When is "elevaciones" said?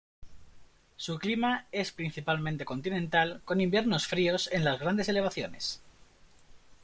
5.09-5.79